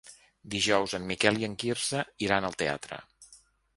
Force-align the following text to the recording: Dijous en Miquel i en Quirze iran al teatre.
Dijous 0.53 0.95
en 0.99 1.05
Miquel 1.11 1.37
i 1.43 1.47
en 1.49 1.53
Quirze 1.65 2.03
iran 2.29 2.49
al 2.49 2.59
teatre. 2.63 2.99